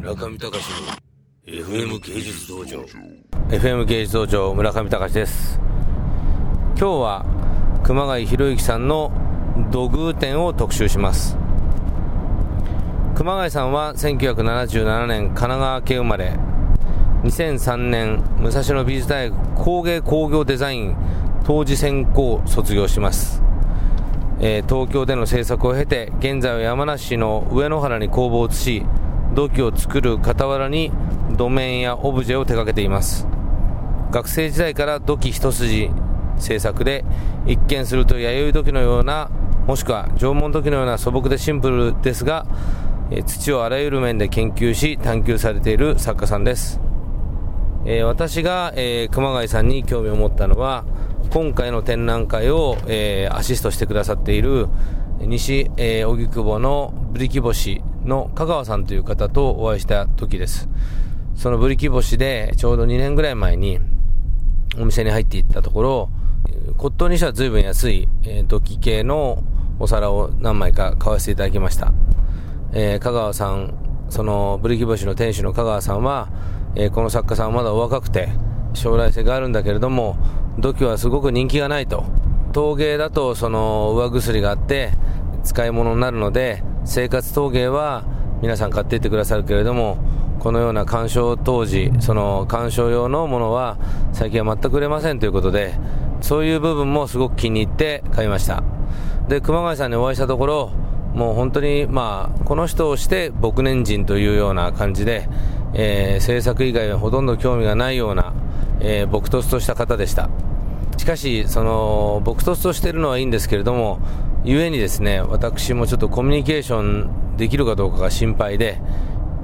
[0.00, 0.64] 中見隆
[1.46, 2.82] の FM 芸術道場。
[3.50, 5.60] FM 芸術道場村上隆です。
[6.68, 9.12] 今日は熊谷博之さんの
[9.70, 11.36] 土偶展を特集します。
[13.14, 16.32] 熊谷さんは1977年神奈川県生まれ。
[17.24, 20.96] 2003年武蔵野美術大学工芸工業デザイン
[21.44, 23.42] 当時専攻卒業します。
[24.40, 28.86] え、東京での制作を経て現在は山梨の上野原に工房を移し
[29.34, 30.92] 土器を作る傍らに
[31.36, 33.26] 土面やオブジェを手掛けています。
[34.10, 35.90] 学生時代から土器一筋
[36.38, 37.04] 制作で
[37.46, 39.30] 一見すると弥生土器のような
[39.66, 42.46] もしくは縄文土器のような素朴でシンプルですが、
[43.26, 46.80] 土をあらゆる面で研究し探求されている作家さんです、
[47.84, 50.84] えー、私が、え熊谷さんに興味を持ったのは
[51.32, 54.68] 今回の展覧会を、えー、アシストしてくださっている
[55.20, 60.68] 西、えー、荻窪のブリキ星の香川さんという方とお会いした時です。
[61.34, 63.78] そのブリキ星でちょうど2年ぐらい前に
[64.78, 66.10] お店に入っていったところ、
[66.76, 69.42] 骨董にしては随分安い、えー、土器系の
[69.78, 71.92] お皿を何枚か買わせていただきました。
[72.72, 73.74] えー、香川さん、
[74.10, 76.28] そのブリキ星の店主の香川さんは、
[76.74, 78.28] えー、この作家さんはまだお若くて
[78.74, 80.18] 将来性があるんだけれども、
[80.58, 82.04] 土器はすごく人気がないと。
[82.52, 84.90] 陶芸だとその上薬があって
[85.42, 88.04] 使い物になるので、生活陶芸は
[88.42, 89.98] 皆さん買っていってくださるけれども、
[90.38, 93.76] このような鑑賞当時、その鑑賞用のものは
[94.12, 95.74] 最近は全く売れませんということで、
[96.20, 98.62] そういう部分もすごく気に入って買いました。
[99.28, 100.70] で、熊谷さんにお会いしたところ、
[101.14, 105.28] もう本当に、まあ、この人をして牧年人というような感じで、
[105.74, 108.32] えー、制作以外はほとんど興味がないような、
[108.80, 110.30] えー、朴突とした方でした。
[111.00, 114.00] しかし、その、朴突としてるのはいいんですけれども、
[114.44, 118.78] ゆえにですね、私もちょっとコミュニケーションできるかどうかが心配で、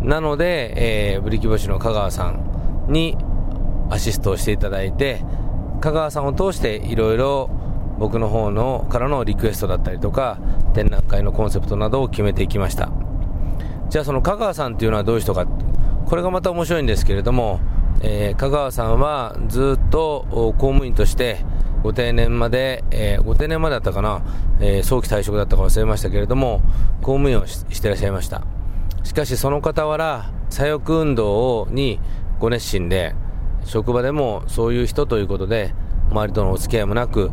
[0.00, 3.18] なので、えー、ブリキ星の香川さんに
[3.90, 5.20] アシストをしていただいて、
[5.82, 7.50] 香川さんを通していろいろ
[7.98, 10.38] 僕の方のからのリクエストだったりとか、
[10.72, 12.90] 展覧会のコンセプトなどを決めていきました。
[13.90, 15.46] じゃあその香川さんっていうのはどういう人か、
[16.06, 17.60] これがまた面白いんですけれども、
[18.00, 21.44] えー、香川さんはずっと公務員として
[21.82, 24.22] ご定年まで、えー、ご定年までだったかな、
[24.60, 26.62] えー、早期退職だったか忘れましたけれども、
[27.00, 28.42] 公務員をしてらっしゃいました。
[29.02, 31.98] しかしその傍ら、左翼運動に
[32.38, 33.14] ご熱心で、
[33.64, 35.74] 職場でもそういう人ということで、
[36.10, 37.32] 周りとのお付き合いもなく、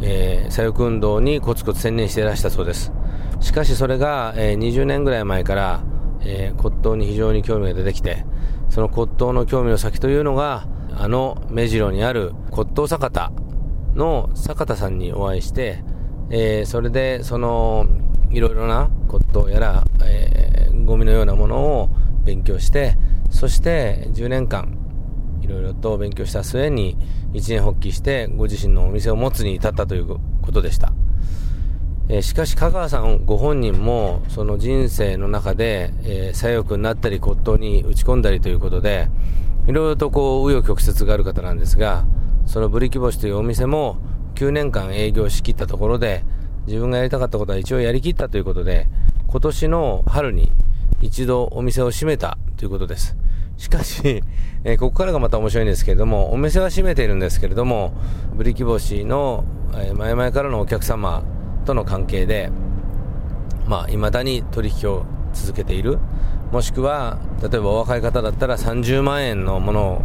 [0.00, 2.92] えー、左翼運動にコツコツ専念していらしたそうです。
[3.40, 5.80] しかしそれが、えー、20年ぐらい前から、
[6.22, 8.24] えー、骨董に非常に興味が出てきて、
[8.70, 13.32] その骨董の興味の先というのが、あの目白にある骨董酒田
[13.94, 15.82] の坂田さんにお会いして、
[16.30, 17.86] えー、それで、その、
[18.30, 21.88] いろいろな骨董やら、えー、ゴミのようなものを
[22.24, 22.96] 勉強して、
[23.30, 24.78] そして10年間、
[25.42, 26.96] いろいろと勉強した末に
[27.32, 30.92] 一年発起してご自身のお店を持つに至ったということでした。
[32.12, 39.08] え、しかし香川さんご本人もその人生の中で、えー、左翼になったり骨董に打ち込んだりということで、
[39.68, 42.04] いろいろとこう、紆余曲折がある方なんですが、
[42.46, 43.98] そのブリキ星というお店も
[44.34, 46.24] 9年間営業しきったところで、
[46.66, 48.88] 自分がやりたかったことは一応やりきったということで、
[49.28, 50.50] 今年の春に
[51.00, 53.16] 一度お店を閉めたということです。
[53.56, 54.24] しかし、
[54.64, 57.92] えー、ここからがまた面白いんですけれども、お店は閉めているんですけれども、
[58.34, 59.44] ブリキ星の、
[59.76, 61.22] え、前々からのお客様
[61.70, 62.50] との関係で、
[63.66, 65.98] まあ、未だに取引を続けている。
[66.50, 70.02] もしくは、例えばお若い方だったら30万円のもの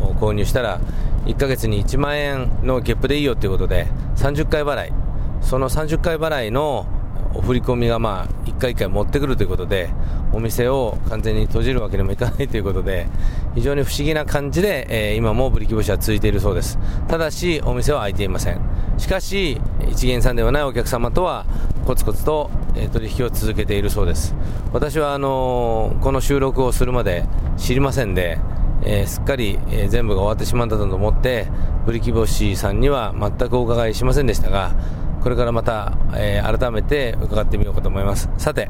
[0.00, 0.80] を購入したら、
[1.26, 4.92] 1ヶ月に1万円のゲップでいいよということで、30回払い。
[5.40, 6.86] その30回払いの
[7.34, 9.90] お振り込みがまあ、1回1回持ってくるということで、
[10.32, 13.08] お店を完全に閉じるわけにもいかないということで、
[13.56, 16.78] 非常に不思議な感じで、えー、今もブリキ星は続いているそうです。
[17.08, 18.77] ただし、お店は開いていません。
[18.98, 19.60] しかし、
[19.90, 21.46] 一元さんではないお客様とは、
[21.86, 22.50] コツコツと、
[22.92, 24.34] 取引を続けているそうです。
[24.72, 27.24] 私はあの、この収録をするまで
[27.56, 28.38] 知りませんで、
[28.82, 31.46] えー、すっかり、え、全部が終わってしまったと思って、
[31.86, 34.72] ブリキボシさんには全くお伺いしませんでしたが、
[35.22, 38.28] これからまた、えー、改めて伺ってみようかと思います。
[38.36, 38.68] さて、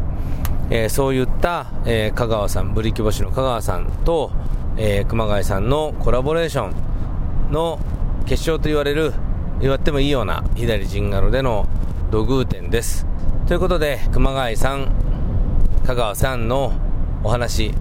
[0.70, 4.30] え、そういった、え、香川さん、ブリキボシの香川さんと、
[4.76, 7.80] え熊谷さんのコラボレーションの
[8.26, 9.12] 決勝と言われる、
[9.60, 11.66] 言わってもいいような左陣ガロでの
[12.12, 13.06] 土偶展です。
[13.48, 14.88] ということで、熊谷さん、
[15.84, 16.72] 香川さんの
[17.24, 17.74] お話、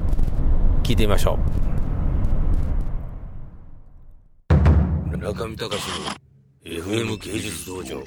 [0.81, 1.37] 聞いてみましょ
[5.11, 5.17] う。
[5.17, 5.81] 中見隆
[6.65, 8.01] の FM 芸術道場。